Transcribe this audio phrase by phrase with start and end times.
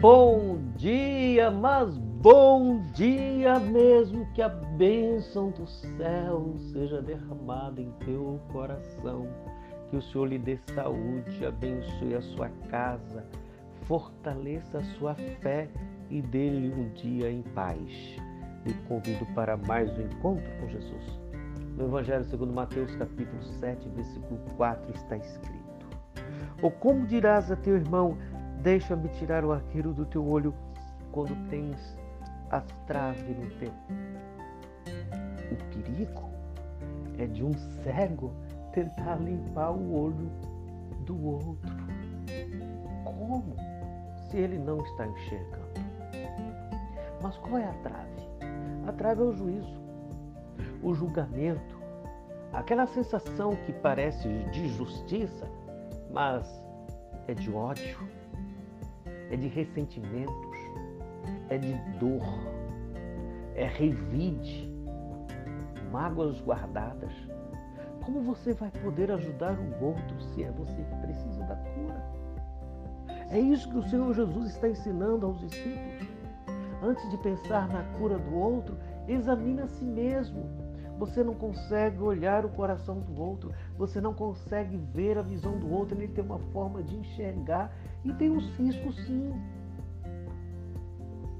[0.00, 4.24] Bom dia, mas bom dia mesmo.
[4.32, 9.28] Que a bênção do céu seja derramada em teu coração.
[9.90, 13.26] Que o Senhor lhe dê saúde, abençoe a sua casa,
[13.82, 15.68] fortaleça a sua fé
[16.08, 18.16] e dê-lhe um dia em paz.
[18.64, 21.20] Lhe convido para mais um encontro com Jesus.
[21.76, 25.60] No Evangelho segundo Mateus, capítulo 7, versículo 4, está escrito.
[26.62, 28.16] Ou como dirás a teu irmão,
[28.62, 30.54] Deixa-me tirar o arqueiro do teu olho
[31.12, 31.96] quando tens
[32.50, 33.72] a trave no teu.
[35.50, 36.28] O perigo
[37.18, 38.30] é de um cego
[38.74, 40.30] tentar limpar o olho
[41.06, 41.70] do outro.
[43.04, 43.56] Como?
[44.28, 45.80] Se ele não está enxergando.
[47.22, 48.20] Mas qual é a trave?
[48.86, 49.80] A trave é o juízo,
[50.82, 51.80] o julgamento,
[52.52, 55.48] aquela sensação que parece de justiça,
[56.10, 56.46] mas
[57.26, 58.20] é de ódio
[59.30, 60.58] é de ressentimentos,
[61.48, 62.22] é de dor,
[63.54, 64.68] é revide,
[65.90, 67.12] mágoas guardadas.
[68.04, 72.20] Como você vai poder ajudar o outro se é você que precisa da cura?
[73.30, 76.08] É isso que o Senhor Jesus está ensinando aos discípulos.
[76.82, 80.69] Antes de pensar na cura do outro, examine a si mesmo.
[81.00, 85.72] Você não consegue olhar o coração do outro, você não consegue ver a visão do
[85.72, 89.32] outro, ele tem uma forma de enxergar e tem uns riscos sim.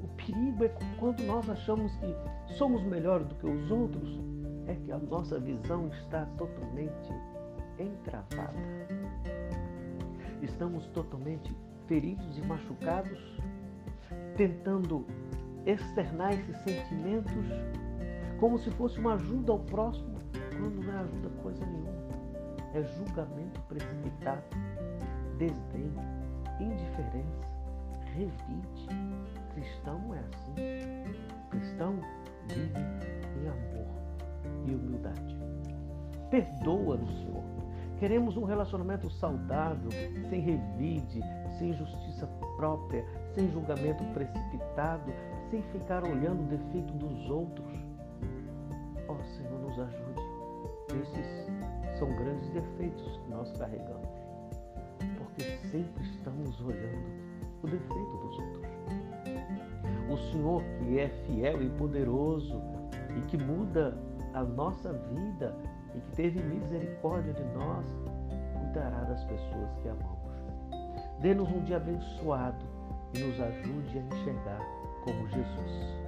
[0.03, 4.19] O perigo é quando nós achamos que somos melhores do que os outros,
[4.67, 7.13] é que a nossa visão está totalmente
[7.79, 8.55] entravada.
[10.41, 11.55] Estamos totalmente
[11.87, 13.39] feridos e machucados,
[14.39, 15.05] tentando
[15.67, 17.45] externar esses sentimentos
[18.41, 20.19] como se fosse uma ajuda ao próximo,
[20.59, 21.91] quando não é ajuda coisa nenhuma.
[22.73, 24.43] É julgamento precipitado,
[25.37, 25.93] desdém,
[26.59, 27.51] indiferença,
[28.15, 28.89] revide.
[29.53, 30.55] Cristão é assim.
[31.51, 32.01] Cristão
[32.49, 32.79] vive
[33.37, 34.01] em amor
[34.67, 35.37] e humildade.
[36.31, 37.45] Perdoa-nos, Senhor.
[37.99, 39.91] Queremos um relacionamento saudável,
[40.31, 41.21] sem revide,
[41.59, 45.13] sem justiça própria, sem julgamento precipitado,
[45.51, 47.90] sem ficar olhando o defeito dos outros.
[49.11, 50.21] Ó oh, Senhor, nos ajude.
[51.03, 54.09] Esses são grandes defeitos que nós carregamos
[55.19, 57.09] porque sempre estamos olhando
[57.63, 58.71] o defeito dos outros.
[60.11, 62.61] O Senhor, que é fiel e poderoso
[63.17, 63.97] e que muda
[64.35, 65.57] a nossa vida
[65.95, 67.87] e que teve misericórdia de nós,
[68.59, 70.21] cuidará das pessoas que amamos.
[71.21, 72.65] Dê-nos um dia abençoado
[73.15, 74.61] e nos ajude a enxergar
[75.05, 76.01] como Jesus,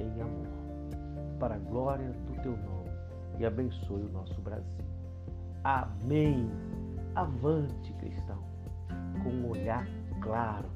[0.00, 0.67] em amor,
[1.38, 2.90] para a glória do teu nome
[3.38, 4.84] e abençoe o nosso Brasil.
[5.64, 6.50] Amém.
[7.14, 8.42] Avante, cristão,
[9.22, 9.86] com um olhar
[10.20, 10.68] claro,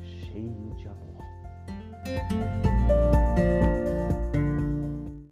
[0.00, 2.73] cheio de amor.